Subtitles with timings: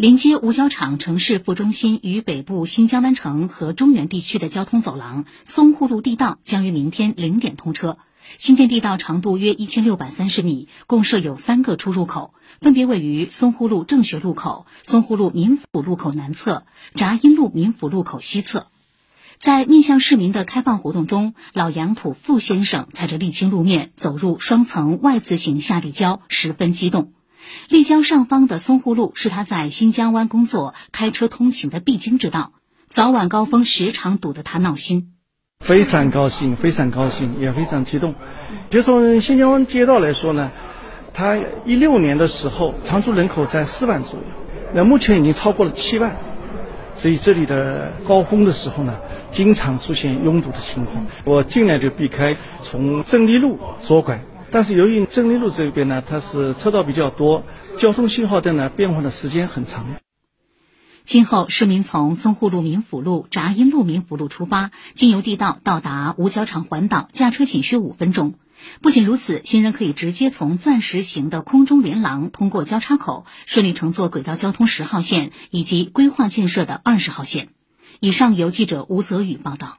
[0.00, 7.98] 连接五角场城市副中心与北部新疆湾城和中原地区的交通走廊淞沪路地道将于明天零点通车。
[8.38, 12.32] 新建地道长度约一千六百三十米，共设有三个出入口，
[12.62, 16.64] 分别位于淞沪路正学路口、淞沪路民府路口南侧、
[16.94, 18.68] 闸阴路民府路口西侧。
[19.36, 27.12] 在面向市民的开放活动中，老杨浦傅先生踩着沥青路面走入双层 Y 字形下立交，十分激动。
[27.68, 32.52] 立交上方的淞沪路是他在新疆湾工作、开车通勤的必经之道，
[32.88, 35.14] 早晚高峰时常堵得他闹心。
[35.60, 38.14] 非常高兴，非常高兴，也非常激动。
[38.70, 40.50] 就从新疆湾街道来说呢，
[41.12, 44.26] 它一六年的时候常住人口在四万左右，
[44.72, 46.16] 那目前已经超过了七万，
[46.94, 48.98] 所以这里的高峰的时候呢，
[49.30, 51.04] 经常出现拥堵的情况。
[51.24, 54.22] 我尽量就避开从胜利路左拐。
[54.52, 57.44] 但是由于正立路这边呢，它是车道比较多，
[57.78, 59.86] 交通信号灯呢变换的时间很长。
[61.02, 68.34] 今后市民从淞沪路民府路、闸阴路民府路出发，经由地道到达五角场环岛，驾车仅需五分钟。
[68.82, 77.48] 不仅如此，行人可以直接从钻石形的空中连廊通过交叉口，顺利乘坐轨道交通十号线以及规划建设的二十号线。
[78.00, 79.78] 以上由记者吴泽宇报道。